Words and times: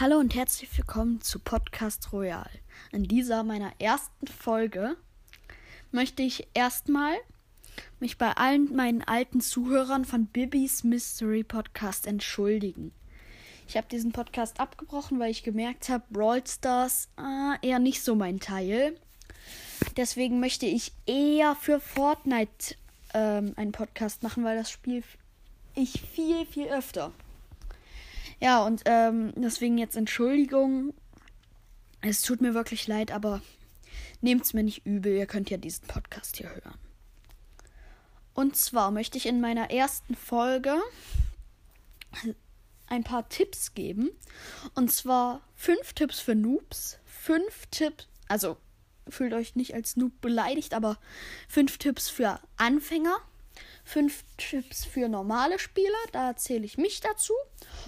Hallo 0.00 0.16
und 0.16 0.34
herzlich 0.34 0.74
willkommen 0.78 1.20
zu 1.20 1.38
Podcast 1.38 2.14
Royal. 2.14 2.48
In 2.92 3.04
dieser 3.04 3.44
meiner 3.44 3.72
ersten 3.78 4.26
Folge 4.26 4.96
möchte 5.90 6.22
ich 6.22 6.48
erstmal 6.54 7.14
mich 8.00 8.16
bei 8.16 8.32
allen 8.32 8.74
meinen 8.74 9.04
alten 9.04 9.42
Zuhörern 9.42 10.06
von 10.06 10.26
Bibis 10.26 10.82
Mystery 10.82 11.44
Podcast 11.44 12.06
entschuldigen. 12.06 12.92
Ich 13.68 13.76
habe 13.76 13.86
diesen 13.86 14.12
Podcast 14.12 14.60
abgebrochen, 14.60 15.20
weil 15.20 15.30
ich 15.30 15.42
gemerkt 15.42 15.90
habe, 15.90 16.04
Brawl 16.10 16.42
Stars 16.46 17.10
äh, 17.18 17.68
eher 17.68 17.78
nicht 17.78 18.02
so 18.02 18.14
mein 18.14 18.40
Teil. 18.40 18.98
Deswegen 19.98 20.40
möchte 20.40 20.64
ich 20.64 20.92
eher 21.04 21.54
für 21.54 21.80
Fortnite 21.80 22.76
ähm, 23.12 23.52
einen 23.56 23.72
Podcast 23.72 24.22
machen, 24.22 24.42
weil 24.42 24.56
das 24.56 24.70
Spiel 24.70 25.04
ich 25.74 26.00
viel, 26.00 26.46
viel 26.46 26.68
öfter. 26.68 27.12
Ja, 28.42 28.64
und 28.64 28.82
ähm, 28.86 29.32
deswegen 29.36 29.78
jetzt 29.78 29.96
Entschuldigung. 29.96 30.94
Es 32.00 32.22
tut 32.22 32.40
mir 32.40 32.54
wirklich 32.54 32.88
leid, 32.88 33.12
aber 33.12 33.40
nehmt 34.20 34.42
es 34.42 34.52
mir 34.52 34.64
nicht 34.64 34.84
übel. 34.84 35.14
Ihr 35.14 35.26
könnt 35.26 35.48
ja 35.48 35.58
diesen 35.58 35.86
Podcast 35.86 36.38
hier 36.38 36.48
hören. 36.50 36.74
Und 38.34 38.56
zwar 38.56 38.90
möchte 38.90 39.16
ich 39.16 39.26
in 39.26 39.40
meiner 39.40 39.70
ersten 39.70 40.16
Folge 40.16 40.74
ein 42.88 43.04
paar 43.04 43.28
Tipps 43.28 43.74
geben. 43.74 44.10
Und 44.74 44.90
zwar 44.90 45.42
fünf 45.54 45.92
Tipps 45.92 46.18
für 46.18 46.34
Noobs, 46.34 46.98
fünf 47.04 47.66
Tipps, 47.70 48.08
also 48.26 48.56
fühlt 49.08 49.34
euch 49.34 49.54
nicht 49.54 49.74
als 49.74 49.96
Noob 49.96 50.20
beleidigt, 50.20 50.74
aber 50.74 50.98
fünf 51.46 51.78
Tipps 51.78 52.08
für 52.08 52.40
Anfänger, 52.56 53.18
fünf 53.84 54.24
Tipps 54.36 54.84
für 54.84 55.08
normale 55.08 55.58
Spieler, 55.58 55.88
da 56.12 56.28
erzähle 56.28 56.64
ich 56.64 56.78
mich 56.78 57.00
dazu, 57.00 57.34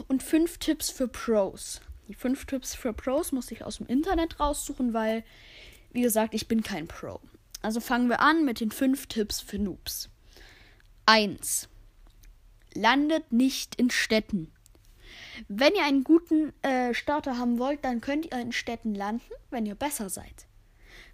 und 0.08 0.22
fünf 0.22 0.58
Tipps 0.58 0.90
für 0.90 1.08
Pros. 1.08 1.80
Die 2.08 2.14
fünf 2.14 2.44
Tipps 2.44 2.74
für 2.74 2.92
Pros 2.92 3.32
muss 3.32 3.50
ich 3.50 3.64
aus 3.64 3.78
dem 3.78 3.86
Internet 3.86 4.40
raussuchen, 4.40 4.92
weil, 4.92 5.24
wie 5.92 6.02
gesagt, 6.02 6.34
ich 6.34 6.48
bin 6.48 6.62
kein 6.62 6.86
Pro. 6.86 7.20
Also 7.62 7.80
fangen 7.80 8.08
wir 8.08 8.20
an 8.20 8.44
mit 8.44 8.60
den 8.60 8.70
fünf 8.70 9.06
Tipps 9.06 9.40
für 9.40 9.58
Noobs. 9.58 10.10
1. 11.06 11.68
Landet 12.74 13.32
nicht 13.32 13.76
in 13.76 13.90
Städten. 13.90 14.52
Wenn 15.48 15.74
ihr 15.74 15.84
einen 15.84 16.04
guten 16.04 16.52
äh, 16.62 16.92
Starter 16.92 17.38
haben 17.38 17.58
wollt, 17.58 17.84
dann 17.84 18.00
könnt 18.00 18.26
ihr 18.26 18.38
in 18.38 18.52
Städten 18.52 18.94
landen, 18.94 19.30
wenn 19.50 19.66
ihr 19.66 19.74
besser 19.74 20.08
seid. 20.10 20.46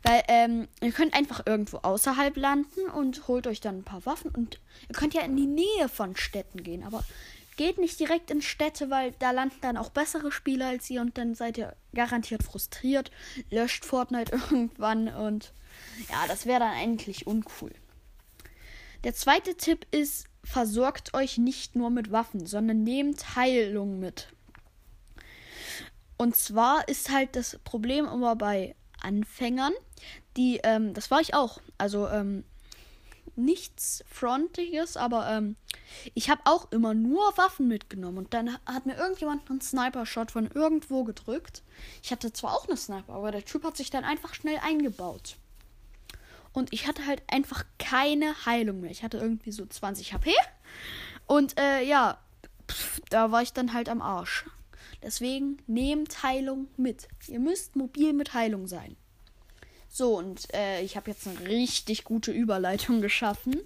Weil 0.02 0.22
ähm, 0.28 0.68
ihr 0.82 0.92
könnt 0.92 1.14
einfach 1.14 1.44
irgendwo 1.46 1.78
außerhalb 1.78 2.36
landen 2.36 2.88
und 2.94 3.28
holt 3.28 3.46
euch 3.46 3.60
dann 3.60 3.78
ein 3.78 3.84
paar 3.84 4.06
Waffen 4.06 4.30
und 4.30 4.58
ihr 4.88 4.94
könnt 4.94 5.14
ja 5.14 5.22
in 5.22 5.36
die 5.36 5.46
Nähe 5.46 5.88
von 5.92 6.16
Städten 6.16 6.62
gehen, 6.62 6.84
aber 6.84 7.04
geht 7.56 7.76
nicht 7.76 8.00
direkt 8.00 8.30
in 8.30 8.40
Städte, 8.40 8.88
weil 8.88 9.12
da 9.18 9.32
landen 9.32 9.58
dann 9.60 9.76
auch 9.76 9.90
bessere 9.90 10.32
Spieler 10.32 10.68
als 10.68 10.88
ihr 10.88 11.02
und 11.02 11.18
dann 11.18 11.34
seid 11.34 11.58
ihr 11.58 11.76
garantiert 11.94 12.42
frustriert, 12.42 13.10
löscht 13.50 13.84
Fortnite 13.84 14.32
irgendwann 14.50 15.08
und 15.08 15.52
ja, 16.08 16.26
das 16.26 16.46
wäre 16.46 16.60
dann 16.60 16.72
eigentlich 16.72 17.26
uncool. 17.26 17.72
Der 19.04 19.14
zweite 19.14 19.56
Tipp 19.56 19.86
ist, 19.90 20.26
versorgt 20.42 21.12
euch 21.14 21.36
nicht 21.36 21.76
nur 21.76 21.90
mit 21.90 22.10
Waffen, 22.10 22.46
sondern 22.46 22.82
nehmt 22.82 23.36
Heilung 23.36 23.98
mit. 23.98 24.28
Und 26.16 26.36
zwar 26.36 26.88
ist 26.88 27.10
halt 27.10 27.36
das 27.36 27.58
Problem 27.64 28.06
immer 28.06 28.36
bei 28.36 28.74
Anfängern, 29.02 29.72
die, 30.36 30.60
ähm, 30.62 30.94
das 30.94 31.10
war 31.10 31.20
ich 31.20 31.34
auch, 31.34 31.60
also 31.78 32.08
ähm, 32.08 32.44
nichts 33.36 34.04
Frontiges, 34.10 34.96
aber 34.96 35.28
ähm, 35.30 35.56
ich 36.14 36.30
habe 36.30 36.42
auch 36.44 36.70
immer 36.72 36.94
nur 36.94 37.36
Waffen 37.36 37.68
mitgenommen 37.68 38.18
und 38.18 38.34
dann 38.34 38.58
hat 38.66 38.86
mir 38.86 38.96
irgendjemand 38.96 39.48
einen 39.50 39.60
Sniper-Shot 39.60 40.30
von 40.30 40.46
irgendwo 40.46 41.04
gedrückt. 41.04 41.62
Ich 42.02 42.12
hatte 42.12 42.32
zwar 42.32 42.54
auch 42.54 42.68
eine 42.68 42.76
Sniper, 42.76 43.14
aber 43.14 43.30
der 43.30 43.44
Typ 43.44 43.64
hat 43.64 43.76
sich 43.76 43.90
dann 43.90 44.04
einfach 44.04 44.34
schnell 44.34 44.58
eingebaut. 44.62 45.36
Und 46.52 46.72
ich 46.72 46.86
hatte 46.86 47.06
halt 47.06 47.22
einfach 47.28 47.64
keine 47.78 48.34
Heilung 48.44 48.80
mehr. 48.80 48.90
Ich 48.90 49.04
hatte 49.04 49.18
irgendwie 49.18 49.52
so 49.52 49.64
20 49.64 50.12
HP. 50.12 50.32
Und 51.26 51.58
äh, 51.58 51.82
ja, 51.82 52.18
pff, 52.68 53.00
da 53.08 53.30
war 53.30 53.42
ich 53.42 53.52
dann 53.52 53.72
halt 53.72 53.88
am 53.88 54.02
Arsch. 54.02 54.46
Deswegen 55.02 55.58
nehmt 55.66 56.22
Heilung 56.22 56.68
mit. 56.76 57.08
Ihr 57.26 57.40
müsst 57.40 57.76
mobil 57.76 58.12
mit 58.12 58.34
Heilung 58.34 58.66
sein. 58.66 58.96
So, 59.88 60.18
und 60.18 60.52
äh, 60.54 60.82
ich 60.82 60.96
habe 60.96 61.10
jetzt 61.10 61.26
eine 61.26 61.40
richtig 61.48 62.04
gute 62.04 62.32
Überleitung 62.32 63.00
geschaffen. 63.02 63.60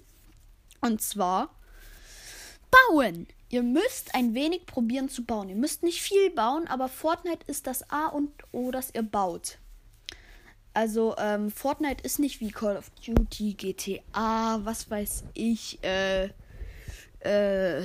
Und 0.81 1.01
zwar 1.01 1.49
bauen. 2.89 3.27
Ihr 3.49 3.63
müsst 3.63 4.15
ein 4.15 4.33
wenig 4.33 4.65
probieren 4.65 5.09
zu 5.09 5.23
bauen. 5.23 5.49
Ihr 5.49 5.55
müsst 5.55 5.83
nicht 5.83 6.01
viel 6.01 6.29
bauen, 6.31 6.67
aber 6.67 6.87
Fortnite 6.87 7.45
ist 7.47 7.67
das 7.67 7.89
A 7.89 8.07
und 8.07 8.31
O, 8.51 8.71
dass 8.71 8.93
ihr 8.93 9.03
baut. 9.03 9.59
Also, 10.73 11.15
ähm, 11.17 11.51
Fortnite 11.51 12.03
ist 12.03 12.19
nicht 12.19 12.41
wie 12.41 12.51
Call 12.51 12.75
of 12.75 12.89
Duty, 13.05 13.53
GTA, 13.53 14.59
was 14.63 14.89
weiß 14.89 15.23
ich, 15.33 15.81
äh, 15.83 16.25
äh, 17.19 17.81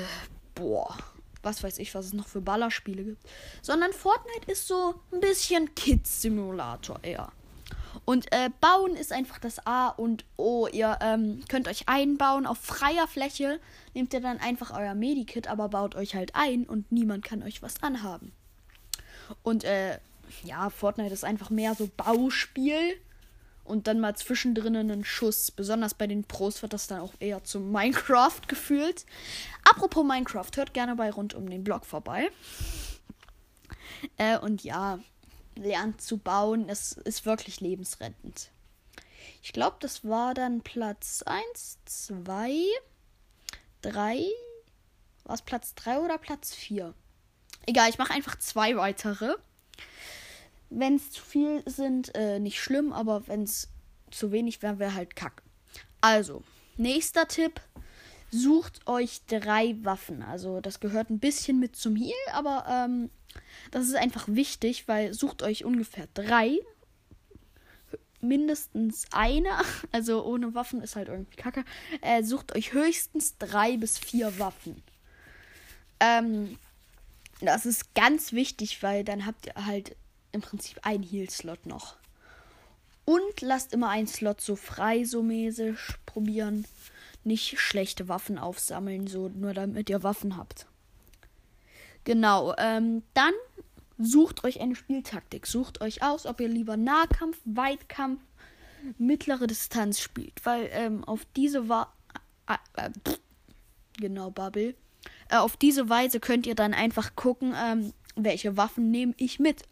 boah, 0.56 0.97
was 1.43 1.62
weiß 1.62 1.78
ich, 1.78 1.95
was 1.95 2.06
es 2.06 2.12
noch 2.12 2.28
für 2.28 2.41
Ballerspiele 2.41 3.05
gibt. 3.05 3.23
Sondern 3.62 3.93
Fortnite 3.93 4.51
ist 4.51 4.67
so 4.67 4.95
ein 5.12 5.21
bisschen 5.21 5.75
Kids-Simulator 5.75 6.99
eher. 7.03 7.33
Und 8.05 8.33
äh, 8.33 8.51
bauen 8.61 8.97
ist 8.97 9.12
einfach 9.12 9.39
das 9.39 9.67
A 9.67 9.89
und 9.89 10.25
O. 10.37 10.67
Ihr 10.67 10.99
ähm, 11.00 11.43
könnt 11.49 11.69
euch 11.69 11.89
einbauen 11.89 12.47
auf 12.47 12.59
freier 12.59 13.06
Fläche. 13.06 13.61
Nehmt 13.95 14.12
ihr 14.12 14.21
dann 14.21 14.39
einfach 14.39 14.77
euer 14.77 14.95
Medikit, 14.95 15.49
aber 15.49 15.69
baut 15.69 15.95
euch 15.95 16.15
halt 16.15 16.34
ein 16.34 16.65
und 16.65 16.91
niemand 16.91 17.25
kann 17.25 17.43
euch 17.43 17.62
was 17.62 17.83
anhaben. 17.83 18.33
Und 19.43 19.65
äh, 19.65 19.99
ja, 20.43 20.71
Fortnite 20.71 21.12
ist 21.12 21.25
einfach 21.25 21.50
mehr 21.50 21.75
so 21.75 21.91
Bauspiel 21.97 22.97
und 23.70 23.86
dann 23.86 24.00
mal 24.00 24.16
zwischendrin 24.16 24.76
einen 24.76 25.04
Schuss. 25.04 25.50
Besonders 25.50 25.94
bei 25.94 26.06
den 26.06 26.25
Pros 26.25 26.60
wird 26.62 26.72
das 26.72 26.88
dann 26.88 27.00
auch 27.00 27.14
eher 27.20 27.42
zu 27.44 27.60
Minecraft 27.60 28.41
gefühlt. 28.48 29.06
Apropos 29.64 30.04
Minecraft, 30.04 30.50
hört 30.56 30.75
gerne 30.75 30.97
bei 30.97 31.10
rund 31.10 31.34
um 31.34 31.48
den 31.48 31.64
Blog 31.64 31.86
vorbei. 31.86 32.31
Äh, 34.16 34.38
und 34.38 34.64
ja, 34.64 34.98
lernt 35.54 36.00
zu 36.00 36.19
bauen. 36.19 36.69
Es 36.69 36.92
ist 36.92 37.26
wirklich 37.26 37.60
lebensrettend. 37.60 38.50
Ich 39.42 39.53
glaube, 39.53 39.76
das 39.81 40.04
war 40.04 40.34
dann 40.34 40.62
Platz 40.62 41.22
1, 41.22 41.78
2, 41.84 42.64
3. 43.82 44.25
War 45.25 45.34
es 45.34 45.42
Platz 45.42 45.75
3 45.76 46.00
oder 46.00 46.19
Platz 46.19 46.54
4? 46.54 46.94
Egal, 47.66 47.91
ich 47.91 47.98
mache 47.98 48.12
einfach 48.12 48.38
zwei 48.38 48.76
weitere. 48.76 49.37
Wenn 50.70 50.94
es 50.94 51.10
zu 51.10 51.22
viel 51.22 51.62
sind, 51.66 52.14
äh, 52.14 52.38
nicht 52.38 52.60
schlimm, 52.60 52.92
aber 52.92 53.26
wenn 53.26 53.42
es 53.42 53.69
zu 54.10 54.32
wenig 54.32 54.62
wäre, 54.62 54.78
wäre 54.78 54.94
halt 54.94 55.16
kack. 55.16 55.42
Also, 56.00 56.42
nächster 56.76 57.28
Tipp. 57.28 57.60
Sucht 58.32 58.86
euch 58.86 59.22
drei 59.26 59.76
Waffen. 59.82 60.22
Also, 60.22 60.60
das 60.60 60.78
gehört 60.78 61.10
ein 61.10 61.19
bisschen 61.19 61.58
mit 61.58 61.75
zum 61.75 61.97
Heal, 61.97 62.14
aber 62.32 62.64
ähm, 62.69 63.10
das 63.72 63.86
ist 63.86 63.97
einfach 63.97 64.28
wichtig, 64.28 64.86
weil 64.86 65.12
sucht 65.14 65.42
euch 65.42 65.64
ungefähr 65.64 66.06
drei. 66.14 66.58
Mindestens 68.20 69.06
eine. 69.12 69.50
Also, 69.92 70.25
ohne 70.25 70.54
Waffen 70.54 70.81
ist 70.82 70.94
halt 70.94 71.08
irgendwie 71.08 71.37
kacke. 71.37 71.64
Äh, 72.00 72.22
sucht 72.22 72.54
euch 72.54 72.72
höchstens 72.72 73.37
drei 73.38 73.76
bis 73.76 73.98
vier 73.98 74.38
Waffen. 74.38 74.81
Ähm, 75.98 76.56
das 77.41 77.66
ist 77.66 77.94
ganz 77.94 78.32
wichtig, 78.32 78.82
weil 78.82 79.02
dann 79.02 79.26
habt 79.26 79.47
ihr 79.47 79.66
halt 79.66 79.97
im 80.33 80.41
Prinzip 80.41 80.79
einen 80.83 81.03
Heal-Slot 81.03 81.67
noch. 81.67 81.97
Und 83.05 83.41
lasst 83.41 83.73
immer 83.73 83.89
einen 83.89 84.07
Slot 84.07 84.41
so 84.41 84.57
frei, 84.57 85.05
so 85.05 85.23
mäßig 85.23 85.77
probieren. 86.06 86.65
Nicht 87.25 87.59
schlechte 87.59 88.09
Waffen 88.09 88.38
aufsammeln, 88.38 89.06
so 89.06 89.29
nur 89.29 89.53
damit 89.53 89.91
ihr 89.91 90.03
Waffen 90.03 90.37
habt. 90.37 90.67
Genau, 92.05 92.55
ähm, 92.56 93.03
dann 93.15 93.32
sucht 93.99 94.44
euch 94.44 94.61
eine 94.61 94.75
Spieltaktik. 94.75 95.47
Sucht 95.47 95.81
euch 95.81 96.03
aus, 96.03 96.27
ob 96.27 96.41
ihr 96.41 96.49
lieber 96.49 96.76
Nahkampf, 96.76 97.38
Weitkampf, 97.44 98.21
mittlere 98.99 99.47
Distanz 99.47 100.00
spielt. 100.00 100.44
Weil 100.44 100.71
ähm, 100.73 101.05
auf 101.05 101.26
diese 101.37 101.69
war. 101.69 101.94
Äh, 102.47 102.87
äh, 102.87 102.91
genau, 103.99 104.31
Bubble. 104.31 104.75
Äh, 105.29 105.37
auf 105.37 105.56
diese 105.56 105.88
Weise 105.88 106.21
könnt 106.21 106.47
ihr 106.47 106.55
dann 106.55 106.75
einfach 106.75 107.15
gucken, 107.17 107.55
ähm, 107.56 107.93
welche 108.17 108.56
Waffen 108.56 108.91
nehme 108.91 109.15
ich 109.19 109.38
mit. 109.38 109.65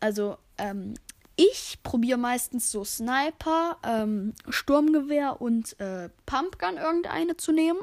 Also, 0.00 0.36
ähm, 0.58 0.94
ich 1.36 1.78
probiere 1.82 2.18
meistens 2.18 2.70
so 2.70 2.84
Sniper, 2.84 3.78
ähm, 3.82 4.34
Sturmgewehr 4.48 5.40
und 5.40 5.78
äh, 5.80 6.10
Pumpgun 6.26 6.76
irgendeine 6.76 7.36
zu 7.36 7.52
nehmen. 7.52 7.80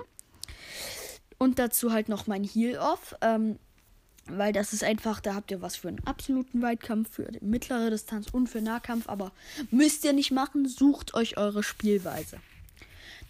Und 1.40 1.60
dazu 1.60 1.92
halt 1.92 2.10
noch 2.10 2.28
mein 2.28 2.44
Heal-Off. 2.44 3.16
Ähm, 3.22 3.58
weil 4.30 4.54
das 4.54 4.74
ist 4.74 4.84
einfach, 4.84 5.22
da 5.22 5.36
habt 5.36 5.52
ihr 5.52 5.62
was 5.62 5.76
für 5.76 5.88
einen 5.88 6.06
absoluten 6.06 6.62
Weitkampf, 6.62 7.16
für 7.16 7.30
mittlere 7.42 7.90
Distanz 7.90 8.28
und 8.32 8.48
für 8.48 8.62
Nahkampf. 8.62 9.08
Aber 9.08 9.32
müsst 9.72 10.04
ihr 10.06 10.14
nicht 10.14 10.32
machen, 10.32 10.68
sucht 10.68 11.14
euch 11.14 11.38
eure 11.38 11.64
Spielweise. 11.64 12.40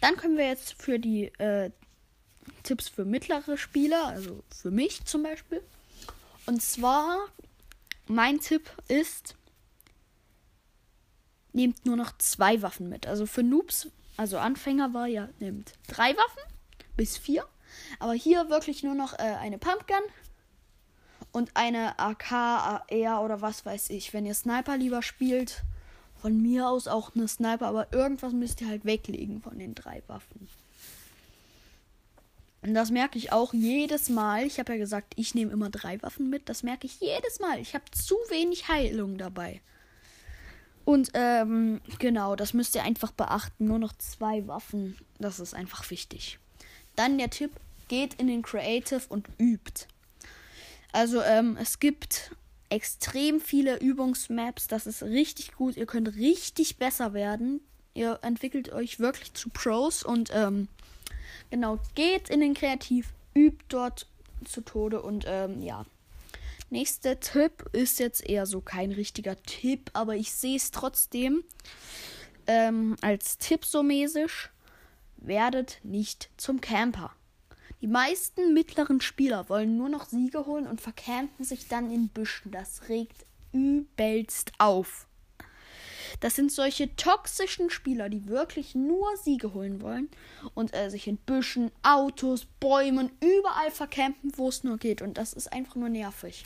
Dann 0.02 0.16
können 0.16 0.38
wir 0.38 0.48
jetzt 0.48 0.82
für 0.82 1.00
die 1.00 1.26
äh, 1.40 1.72
Tipps 2.64 2.88
für 2.88 3.06
mittlere 3.06 3.58
Spieler, 3.58 4.08
also 4.08 4.44
für 4.50 4.72
mich 4.72 5.06
zum 5.06 5.24
Beispiel. 5.24 5.62
Und 6.46 6.62
zwar 6.62 7.20
mein 8.10 8.40
Tipp 8.40 8.70
ist, 8.88 9.36
nehmt 11.54 11.86
nur 11.86 11.96
noch 11.96 12.18
zwei 12.18 12.62
Waffen 12.62 12.90
mit. 12.90 13.08
Also 13.08 13.26
für 13.26 13.44
Noobs, 13.44 13.90
also 14.16 14.38
Anfänger 14.38 14.94
war 14.94 15.08
ja, 15.08 15.30
nehmt 15.40 15.74
drei 15.88 16.16
Waffen 16.16 16.54
bis 16.96 17.18
vier. 17.18 17.46
Aber 18.00 18.14
hier 18.14 18.50
wirklich 18.50 18.84
nur 18.84 18.96
noch 18.96 19.14
äh, 19.14 19.36
eine 19.40 19.58
Pumpgun 19.58 20.02
und 21.32 21.52
eine 21.56 22.00
AK, 22.00 22.32
AR 22.32 23.24
oder 23.24 23.42
was 23.42 23.66
weiß 23.66 23.90
ich. 23.90 24.14
Wenn 24.14 24.26
ihr 24.26 24.34
Sniper 24.34 24.78
lieber 24.78 25.02
spielt, 25.02 25.64
von 26.16 26.42
mir 26.42 26.68
aus 26.68 26.88
auch 26.88 27.16
eine 27.16 27.28
Sniper, 27.28 27.68
aber 27.68 27.94
irgendwas 27.94 28.34
müsst 28.34 28.62
ihr 28.62 28.68
halt 28.68 28.86
weglegen 28.86 29.42
von 29.42 29.60
den 29.60 29.76
drei 29.76 30.02
Waffen. 30.08 30.48
Und 32.62 32.74
das 32.74 32.92
merke 32.92 33.18
ich 33.18 33.32
auch 33.32 33.54
jedes 33.54 34.10
Mal. 34.10 34.46
Ich 34.46 34.60
habe 34.60 34.74
ja 34.74 34.80
gesagt, 34.80 35.14
ich 35.16 35.36
nehme 35.36 35.52
immer 35.52 35.70
drei 35.70 36.02
Waffen 36.02 36.30
mit. 36.30 36.50
Das 36.50 36.64
merke 36.64 36.88
ich 36.88 37.00
jedes 37.00 37.40
Mal. 37.40 37.60
Ich 37.60 37.74
habe 37.76 37.86
zu 37.92 38.16
wenig 38.30 38.68
Heilung 38.68 39.18
dabei. 39.18 39.62
Und 40.84 41.12
ähm, 41.14 41.82
genau, 42.00 42.36
das 42.36 42.54
müsst 42.54 42.76
ihr 42.76 42.84
einfach 42.84 43.12
beachten. 43.12 43.66
Nur 43.66 43.80
noch 43.80 43.94
zwei 43.98 44.48
Waffen. 44.48 44.98
Das 45.20 45.40
ist 45.40 45.54
einfach 45.54 45.90
wichtig. 45.92 46.40
Dann 46.96 47.18
der 47.18 47.30
Tipp, 47.30 47.52
geht 47.88 48.16
in 48.16 48.28
den 48.28 48.42
Creative 48.42 49.02
und 49.10 49.28
übt. 49.40 49.88
Also 50.92 51.22
ähm, 51.22 51.58
es 51.60 51.80
gibt 51.80 52.32
extrem 52.70 53.40
viele 53.40 53.80
Übungsmaps. 53.80 54.68
Das 54.68 54.88
ist 54.88 55.04
richtig 55.04 55.54
gut. 55.56 55.78
Ihr 55.78 55.86
könnt 55.86 56.16
richtig 56.16 56.78
besser 56.78 57.14
werden. 57.14 57.62
Ihr 57.94 58.20
entwickelt 58.22 58.72
euch 58.72 59.00
wirklich 59.00 59.34
zu 59.34 59.50
Pros 59.50 60.04
und 60.04 60.30
ähm, 60.34 60.68
genau, 61.50 61.80
geht 61.96 62.30
in 62.30 62.40
den 62.40 62.54
Kreativ, 62.54 63.14
übt 63.36 63.66
dort 63.70 64.08
zu 64.46 64.62
Tode 64.62 65.02
und 65.02 65.26
ähm, 65.28 65.62
ja. 65.62 65.86
Nächster 66.70 67.20
Tipp 67.20 67.64
ist 67.72 68.00
jetzt 68.00 68.28
eher 68.28 68.46
so 68.46 68.60
kein 68.60 68.92
richtiger 68.92 69.42
Tipp, 69.44 69.90
aber 69.94 70.16
ich 70.16 70.34
sehe 70.34 70.58
es 70.58 70.72
trotzdem 70.72 71.44
ähm, 72.46 72.98
als 73.02 73.38
Tipp 73.38 73.64
so 73.64 73.84
mäßig. 73.84 74.50
Werdet 75.18 75.80
nicht 75.84 76.30
zum 76.38 76.62
Camper. 76.62 77.12
Die 77.82 77.88
meisten 77.88 78.54
mittleren 78.54 79.02
Spieler 79.02 79.50
wollen 79.50 79.78
nur 79.78 79.90
noch 79.90 80.06
Siege 80.06 80.46
holen 80.46 80.68
und 80.68 80.82
vercampen 80.82 81.46
sich 81.46 81.68
dann 81.68 81.92
in 81.92 82.10
Büschen. 82.10 82.52
Das 82.52 82.90
regt 82.90 83.26
übelst 83.52 84.52
auf. 84.58 85.08
Das 86.20 86.36
sind 86.36 86.52
solche 86.52 86.96
toxischen 86.96 87.70
Spieler, 87.70 88.10
die 88.10 88.28
wirklich 88.28 88.76
nur 88.76 89.16
Siege 89.18 89.54
holen 89.54 89.82
wollen 89.82 90.10
und 90.54 90.76
äh, 90.76 90.90
sich 90.90 91.08
in 91.08 91.18
Büschen, 91.18 91.72
Autos, 91.84 92.46
Bäumen, 92.60 93.12
überall 93.20 93.72
vercampen, 93.72 94.32
wo 94.36 94.50
es 94.50 94.64
nur 94.64 94.78
geht. 94.78 95.02
Und 95.02 95.18
das 95.18 95.34
ist 95.34 95.52
einfach 95.52 95.76
nur 95.76 95.90
nervig. 95.90 96.46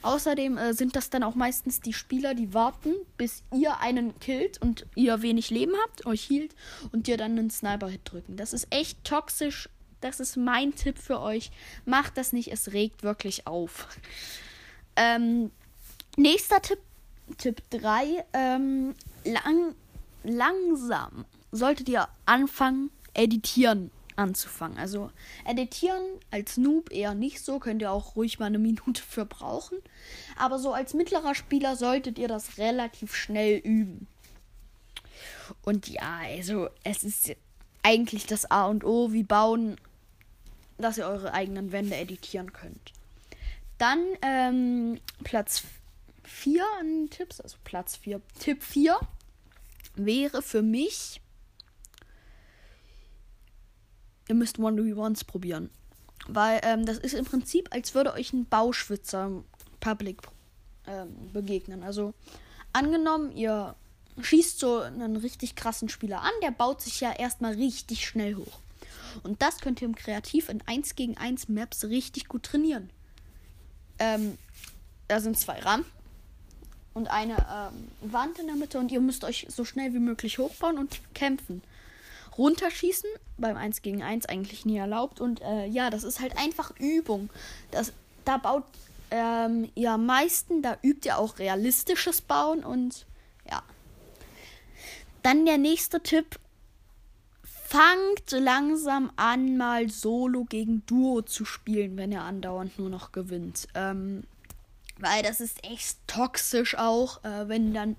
Außerdem 0.00 0.56
äh, 0.56 0.72
sind 0.72 0.96
das 0.96 1.10
dann 1.10 1.22
auch 1.22 1.34
meistens 1.34 1.80
die 1.80 1.92
Spieler, 1.92 2.34
die 2.34 2.54
warten, 2.54 2.94
bis 3.18 3.42
ihr 3.52 3.78
einen 3.80 4.18
killt 4.20 4.60
und 4.62 4.86
ihr 4.94 5.20
wenig 5.20 5.50
Leben 5.50 5.74
habt, 5.84 6.06
euch 6.06 6.22
hielt 6.22 6.54
und 6.92 7.06
dir 7.06 7.18
dann 7.18 7.32
einen 7.32 7.50
Sniper-Hit 7.50 8.00
drücken. 8.04 8.36
Das 8.36 8.52
ist 8.52 8.68
echt 8.70 9.04
toxisch. 9.04 9.68
Das 10.00 10.18
ist 10.18 10.36
mein 10.36 10.74
Tipp 10.74 10.98
für 10.98 11.20
euch. 11.20 11.50
Macht 11.84 12.16
das 12.16 12.32
nicht, 12.32 12.50
es 12.50 12.72
regt 12.72 13.02
wirklich 13.02 13.46
auf. 13.46 13.86
Ähm, 14.96 15.50
nächster 16.16 16.60
Tipp 16.60 16.78
Tipp 17.38 17.62
3. 17.70 18.24
Ähm, 18.32 18.94
lang, 19.24 19.74
langsam 20.24 21.24
solltet 21.50 21.88
ihr 21.88 22.08
anfangen, 22.26 22.90
editieren 23.14 23.90
anzufangen. 24.16 24.78
Also 24.78 25.10
editieren 25.44 26.02
als 26.30 26.56
Noob 26.56 26.92
eher 26.92 27.14
nicht 27.14 27.44
so, 27.44 27.58
könnt 27.58 27.82
ihr 27.82 27.90
auch 27.90 28.16
ruhig 28.16 28.38
mal 28.38 28.46
eine 28.46 28.58
Minute 28.58 29.02
für 29.02 29.24
brauchen. 29.24 29.78
Aber 30.36 30.58
so 30.58 30.72
als 30.72 30.94
mittlerer 30.94 31.34
Spieler 31.34 31.76
solltet 31.76 32.18
ihr 32.18 32.28
das 32.28 32.58
relativ 32.58 33.14
schnell 33.14 33.58
üben. 33.58 34.06
Und 35.62 35.88
ja, 35.88 36.20
also 36.24 36.68
es 36.84 37.04
ist 37.04 37.32
eigentlich 37.82 38.26
das 38.26 38.50
A 38.50 38.66
und 38.66 38.84
O, 38.84 39.12
wie 39.12 39.24
bauen, 39.24 39.76
dass 40.78 40.98
ihr 40.98 41.06
eure 41.06 41.32
eigenen 41.32 41.72
Wände 41.72 41.96
editieren 41.96 42.52
könnt. 42.52 42.92
Dann 43.78 44.00
ähm, 44.22 45.00
Platz 45.24 45.64
4 46.24 46.64
an 46.80 47.10
Tipps, 47.10 47.40
also 47.40 47.56
Platz 47.64 47.96
4. 47.96 48.20
Tipp 48.38 48.62
4 48.62 48.98
wäre 49.94 50.42
für 50.42 50.62
mich, 50.62 51.20
ihr 54.28 54.34
müsst 54.34 54.58
One-to-Ones 54.58 55.24
probieren. 55.24 55.70
Weil 56.28 56.60
ähm, 56.62 56.86
das 56.86 56.98
ist 56.98 57.14
im 57.14 57.24
Prinzip, 57.24 57.68
als 57.72 57.94
würde 57.94 58.12
euch 58.12 58.32
ein 58.32 58.46
Bauschwitzer 58.46 59.42
Public 59.80 60.22
ähm, 60.86 61.32
begegnen. 61.32 61.82
Also 61.82 62.14
angenommen, 62.72 63.32
ihr 63.32 63.74
schießt 64.20 64.60
so 64.60 64.78
einen 64.80 65.16
richtig 65.16 65.56
krassen 65.56 65.88
Spieler 65.88 66.20
an, 66.22 66.32
der 66.42 66.52
baut 66.52 66.80
sich 66.80 67.00
ja 67.00 67.12
erstmal 67.12 67.54
richtig 67.54 68.06
schnell 68.06 68.36
hoch. 68.36 68.60
Und 69.24 69.42
das 69.42 69.58
könnt 69.58 69.82
ihr 69.82 69.88
im 69.88 69.96
Kreativ 69.96 70.48
in 70.48 70.62
1 70.66 70.94
gegen 70.94 71.16
1 71.16 71.48
Maps 71.48 71.84
richtig 71.84 72.28
gut 72.28 72.44
trainieren. 72.44 72.90
Ähm, 73.98 74.38
da 75.08 75.20
sind 75.20 75.38
zwei 75.38 75.58
Rampen 75.58 76.01
und 76.94 77.08
eine 77.08 77.36
ähm, 77.50 78.12
Wand 78.12 78.38
in 78.38 78.46
der 78.46 78.56
Mitte 78.56 78.78
und 78.78 78.92
ihr 78.92 79.00
müsst 79.00 79.24
euch 79.24 79.46
so 79.48 79.64
schnell 79.64 79.94
wie 79.94 79.98
möglich 79.98 80.38
hochbauen 80.38 80.78
und 80.78 81.00
kämpfen. 81.14 81.62
Runterschießen 82.36 83.10
beim 83.36 83.56
1 83.56 83.82
gegen 83.82 84.02
1 84.02 84.26
eigentlich 84.26 84.64
nie 84.64 84.78
erlaubt 84.78 85.20
und 85.20 85.42
äh, 85.42 85.66
ja, 85.66 85.90
das 85.90 86.04
ist 86.04 86.20
halt 86.20 86.36
einfach 86.38 86.72
Übung. 86.78 87.30
Das, 87.70 87.92
da 88.24 88.38
baut 88.38 88.64
ähm, 89.10 89.70
ihr 89.74 89.92
am 89.92 90.06
meisten, 90.06 90.62
da 90.62 90.78
übt 90.82 91.06
ihr 91.06 91.18
auch 91.18 91.38
realistisches 91.38 92.22
Bauen 92.22 92.64
und 92.64 93.06
ja. 93.48 93.62
Dann 95.22 95.44
der 95.44 95.58
nächste 95.58 96.00
Tipp. 96.00 96.38
Fangt 97.44 98.30
langsam 98.32 99.10
an, 99.16 99.56
mal 99.56 99.88
Solo 99.88 100.44
gegen 100.44 100.84
Duo 100.84 101.22
zu 101.22 101.46
spielen, 101.46 101.96
wenn 101.96 102.12
ihr 102.12 102.20
andauernd 102.20 102.78
nur 102.78 102.90
noch 102.90 103.12
gewinnt. 103.12 103.66
Ähm, 103.74 104.24
weil 105.02 105.22
das 105.22 105.40
ist 105.40 105.64
echt 105.64 105.98
toxisch 106.06 106.76
auch, 106.76 107.22
äh, 107.24 107.48
wenn 107.48 107.74
dann 107.74 107.96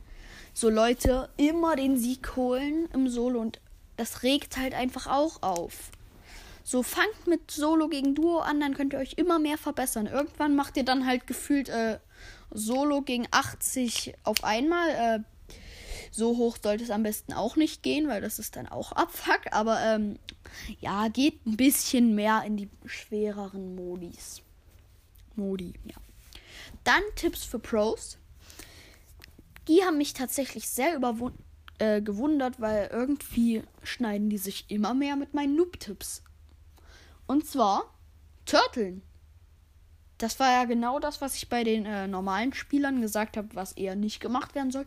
so 0.53 0.69
Leute 0.69 1.29
immer 1.37 1.75
den 1.75 1.97
Sieg 1.97 2.35
holen 2.35 2.87
im 2.93 3.09
Solo 3.09 3.39
und 3.39 3.59
das 3.97 4.23
regt 4.23 4.57
halt 4.57 4.73
einfach 4.73 5.07
auch 5.07 5.41
auf. 5.41 5.91
So 6.63 6.81
fangt 6.81 7.27
mit 7.27 7.51
Solo 7.51 7.89
gegen 7.89 8.15
Duo 8.15 8.39
an, 8.39 8.59
dann 8.59 8.73
könnt 8.73 8.93
ihr 8.93 8.99
euch 8.99 9.13
immer 9.13 9.37
mehr 9.37 9.57
verbessern. 9.57 10.07
Irgendwann 10.07 10.55
macht 10.55 10.77
ihr 10.77 10.85
dann 10.85 11.05
halt 11.05 11.27
gefühlt 11.27 11.69
äh, 11.69 11.99
Solo 12.51 13.01
gegen 13.01 13.27
80 13.31 14.13
auf 14.23 14.43
einmal. 14.43 14.89
Äh, 14.89 15.19
so 16.11 16.37
hoch 16.37 16.57
sollte 16.61 16.83
es 16.83 16.91
am 16.91 17.03
besten 17.03 17.33
auch 17.33 17.55
nicht 17.55 17.83
gehen, 17.83 18.07
weil 18.07 18.21
das 18.21 18.39
ist 18.39 18.55
dann 18.55 18.67
auch 18.67 18.91
Abfuck. 18.93 19.41
Aber 19.51 19.81
ähm, 19.81 20.19
ja, 20.79 21.07
geht 21.09 21.45
ein 21.45 21.57
bisschen 21.57 22.15
mehr 22.15 22.43
in 22.45 22.55
die 22.55 22.69
schwereren 22.85 23.75
Modis. 23.75 24.41
Modi, 25.35 25.73
ja. 25.85 25.95
Dann 26.83 27.01
Tipps 27.15 27.43
für 27.43 27.59
Pros. 27.59 28.17
Die 29.67 29.83
haben 29.83 29.97
mich 29.97 30.13
tatsächlich 30.13 30.67
sehr 30.67 30.99
äh, 31.79 32.01
gewundert, 32.01 32.59
weil 32.59 32.89
irgendwie 32.91 33.63
schneiden 33.83 34.29
die 34.29 34.37
sich 34.37 34.65
immer 34.69 34.93
mehr 34.93 35.15
mit 35.15 35.33
meinen 35.33 35.55
Noob-Tipps. 35.55 36.23
Und 37.25 37.47
zwar 37.47 37.93
Turteln. 38.45 39.01
Das 40.17 40.39
war 40.39 40.51
ja 40.51 40.65
genau 40.65 40.99
das, 40.99 41.21
was 41.21 41.35
ich 41.35 41.49
bei 41.49 41.63
den 41.63 41.85
äh, 41.85 42.07
normalen 42.07 42.53
Spielern 42.53 43.01
gesagt 43.01 43.37
habe, 43.37 43.49
was 43.53 43.73
eher 43.73 43.95
nicht 43.95 44.19
gemacht 44.19 44.55
werden 44.55 44.71
soll. 44.71 44.85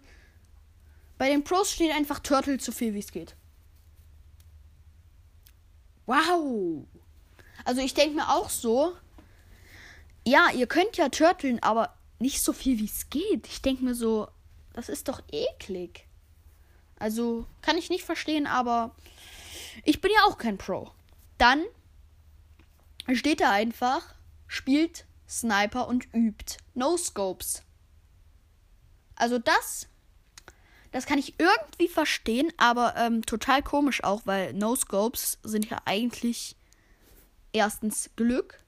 Bei 1.19 1.29
den 1.31 1.45
Pros 1.45 1.73
steht 1.73 1.95
einfach 1.95 2.21
Turtle 2.21 2.61
so 2.61 2.73
viel 2.73 2.95
wie 2.95 2.99
es 2.99 3.13
geht. 3.13 3.35
Wow. 6.05 6.87
Also 7.65 7.81
ich 7.81 7.95
denke 7.95 8.17
mir 8.17 8.29
auch 8.29 8.49
so, 8.49 8.95
ja, 10.27 10.51
ihr 10.51 10.67
könnt 10.67 10.97
ja 10.97 11.09
turteln, 11.09 11.63
aber 11.63 11.95
nicht 12.19 12.43
so 12.43 12.53
viel 12.53 12.79
wie 12.79 12.87
es 12.87 13.09
geht. 13.11 13.47
Ich 13.47 13.63
denke 13.63 13.85
mir 13.85 13.95
so, 13.95 14.29
das 14.73 14.89
ist 14.89 15.09
doch 15.09 15.23
eklig. 15.31 16.05
Also 16.99 17.47
kann 17.63 17.79
ich 17.79 17.91
nicht 17.91 18.05
verstehen, 18.05 18.47
aber 18.47 18.95
ich 19.85 20.01
bin 20.01 20.11
ja 20.13 20.25
auch 20.25 20.37
kein 20.37 20.59
Pro. 20.59 20.91
Dann 21.39 21.63
steht 23.13 23.41
da 23.41 23.53
einfach, 23.53 24.15
spielt 24.49 25.07
Sniper 25.29 25.87
und 25.87 26.13
übt. 26.13 26.57
No 26.75 26.97
Scopes. 26.97 27.63
Also 29.15 29.39
das, 29.39 29.87
das 30.91 31.07
kann 31.07 31.19
ich 31.19 31.39
irgendwie 31.39 31.89
verstehen, 31.89 32.53
aber 32.57 32.97
ähm, 32.97 33.25
total 33.25 33.63
komisch 33.63 34.03
auch, 34.03 34.23
weil 34.25 34.53
No 34.55 34.75
Scopes 34.75 35.39
sind 35.45 35.71
ja 35.71 35.81
eigentlich 35.85 36.57
erstens 37.53 38.11
Glück 38.17 38.59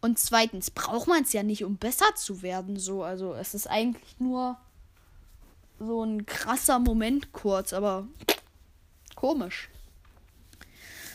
und 0.00 0.18
zweitens 0.18 0.70
braucht 0.70 1.08
man 1.08 1.22
es 1.22 1.32
ja 1.32 1.42
nicht, 1.42 1.64
um 1.64 1.76
besser 1.76 2.14
zu 2.14 2.42
werden. 2.42 2.78
So, 2.78 3.02
also 3.02 3.34
es 3.34 3.54
ist 3.54 3.66
eigentlich 3.66 4.18
nur 4.18 4.56
so 5.78 6.02
ein 6.02 6.26
krasser 6.26 6.78
Moment 6.78 7.32
kurz, 7.32 7.72
aber 7.72 8.06
komisch. 9.14 9.68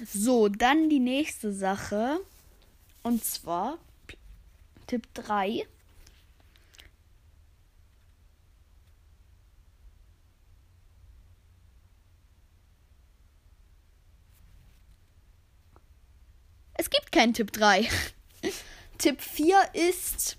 So, 0.05 0.47
dann 0.47 0.89
die 0.89 0.99
nächste 0.99 1.53
Sache. 1.53 2.19
Und 3.03 3.23
zwar 3.23 3.77
Tipp 4.87 5.07
3. 5.13 5.65
Es 16.73 16.89
gibt 16.89 17.11
keinen 17.11 17.33
Tipp 17.33 17.51
3. 17.51 17.87
Tipp 19.01 19.19
4 19.19 19.55
ist, 19.73 20.37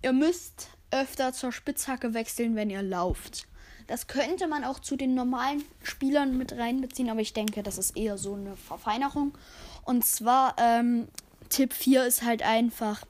ihr 0.00 0.14
müsst 0.14 0.68
öfter 0.90 1.34
zur 1.34 1.52
Spitzhacke 1.52 2.14
wechseln, 2.14 2.56
wenn 2.56 2.70
ihr 2.70 2.80
lauft. 2.80 3.46
Das 3.86 4.06
könnte 4.06 4.48
man 4.48 4.64
auch 4.64 4.78
zu 4.78 4.96
den 4.96 5.14
normalen 5.14 5.62
Spielern 5.82 6.38
mit 6.38 6.54
reinbeziehen, 6.54 7.10
aber 7.10 7.20
ich 7.20 7.34
denke, 7.34 7.62
das 7.62 7.76
ist 7.76 7.98
eher 7.98 8.16
so 8.16 8.32
eine 8.32 8.56
Verfeinerung. 8.56 9.36
Und 9.84 10.06
zwar, 10.06 10.56
ähm, 10.56 11.08
Tipp 11.50 11.74
4 11.74 12.06
ist 12.06 12.22
halt 12.22 12.42
einfach, 12.42 13.04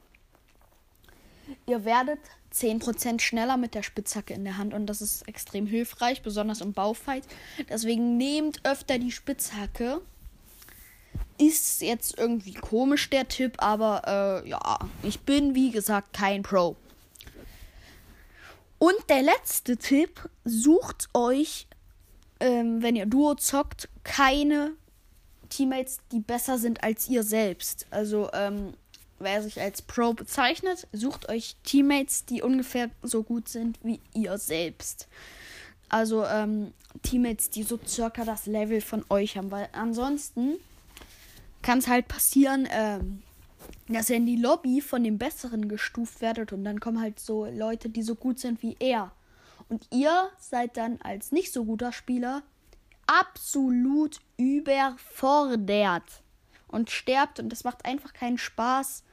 ihr 1.65 1.85
werdet 1.85 2.19
10% 2.51 3.21
schneller 3.21 3.55
mit 3.55 3.75
der 3.75 3.83
Spitzhacke 3.83 4.33
in 4.33 4.43
der 4.43 4.57
Hand 4.57 4.73
und 4.73 4.85
das 4.87 5.01
ist 5.01 5.25
extrem 5.29 5.65
hilfreich, 5.65 6.23
besonders 6.23 6.59
im 6.59 6.73
Baufight. 6.73 7.23
Deswegen 7.69 8.17
nehmt 8.17 8.65
öfter 8.65 8.99
die 8.99 9.13
Spitzhacke. 9.13 10.01
Ist 11.39 11.81
jetzt 11.81 12.19
irgendwie 12.19 12.53
komisch 12.53 13.09
der 13.09 13.27
Tipp, 13.27 13.55
aber 13.57 14.43
äh, 14.45 14.49
ja, 14.49 14.79
ich 15.03 15.21
bin 15.21 15.55
wie 15.55 15.71
gesagt 15.71 16.13
kein 16.13 16.43
Pro. 16.43 16.75
Und 18.77 18.95
der 19.09 19.23
letzte 19.23 19.77
Tipp, 19.77 20.29
sucht 20.45 21.09
euch, 21.13 21.67
ähm, 22.39 22.81
wenn 22.81 22.95
ihr 22.95 23.05
Duo 23.05 23.35
zockt, 23.35 23.89
keine 24.03 24.73
Teammates, 25.49 25.99
die 26.11 26.19
besser 26.19 26.57
sind 26.57 26.83
als 26.83 27.09
ihr 27.09 27.23
selbst. 27.23 27.87
Also, 27.89 28.29
ähm, 28.33 28.73
wer 29.19 29.43
sich 29.43 29.59
als 29.59 29.81
Pro 29.81 30.13
bezeichnet, 30.13 30.87
sucht 30.93 31.29
euch 31.29 31.55
Teammates, 31.63 32.25
die 32.25 32.41
ungefähr 32.41 32.89
so 33.01 33.23
gut 33.23 33.49
sind 33.49 33.77
wie 33.83 33.99
ihr 34.13 34.37
selbst. 34.37 35.07
Also 35.89 36.25
ähm, 36.25 36.73
Teammates, 37.01 37.49
die 37.49 37.63
so 37.63 37.79
circa 37.85 38.23
das 38.23 38.45
Level 38.45 38.79
von 38.79 39.03
euch 39.09 39.37
haben, 39.37 39.51
weil 39.51 39.69
ansonsten 39.71 40.57
kann 41.61 41.79
es 41.79 41.87
halt 41.87 42.07
passieren, 42.07 42.67
ähm, 42.71 43.21
dass 43.87 44.09
ihr 44.09 44.17
in 44.17 44.25
die 44.25 44.35
Lobby 44.35 44.81
von 44.81 45.03
dem 45.03 45.17
Besseren 45.17 45.67
gestuft 45.67 46.21
werdet 46.21 46.53
und 46.53 46.63
dann 46.63 46.79
kommen 46.79 47.01
halt 47.01 47.19
so 47.19 47.45
Leute, 47.45 47.89
die 47.89 48.03
so 48.03 48.15
gut 48.15 48.39
sind 48.39 48.61
wie 48.61 48.77
er. 48.79 49.11
Und 49.67 49.87
ihr 49.91 50.29
seid 50.39 50.77
dann 50.77 50.99
als 51.01 51.31
nicht 51.31 51.53
so 51.53 51.65
guter 51.65 51.91
Spieler 51.91 52.43
absolut 53.07 54.19
überfordert 54.37 56.23
und 56.67 56.91
sterbt 56.91 57.39
und 57.39 57.49
das 57.49 57.63
macht 57.63 57.85
einfach 57.85 58.13
keinen 58.13 58.37
Spaß. 58.37 59.03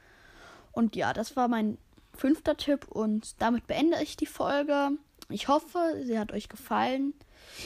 Und 0.71 0.95
ja, 0.95 1.13
das 1.13 1.35
war 1.35 1.47
mein 1.47 1.77
fünfter 2.13 2.57
Tipp 2.57 2.87
und 2.87 3.41
damit 3.41 3.67
beende 3.67 4.01
ich 4.01 4.15
die 4.15 4.25
Folge. 4.27 4.91
Ich 5.29 5.47
hoffe, 5.47 6.01
sie 6.03 6.17
hat 6.17 6.31
euch 6.31 6.49
gefallen. 6.49 7.13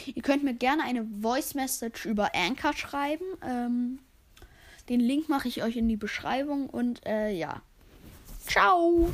Ihr 0.05 0.21
könnt 0.21 0.43
mir 0.43 0.53
gerne 0.53 0.83
eine 0.83 1.05
Voice 1.21 1.53
Message 1.53 2.05
über 2.05 2.31
Anchor 2.33 2.73
schreiben. 2.73 3.25
Ähm, 3.43 3.99
den 4.89 4.99
Link 4.99 5.29
mache 5.29 5.47
ich 5.47 5.63
euch 5.63 5.77
in 5.77 5.87
die 5.87 5.97
Beschreibung 5.97 6.69
und 6.69 7.05
äh, 7.05 7.31
ja. 7.31 7.61
Ciao! 8.45 9.09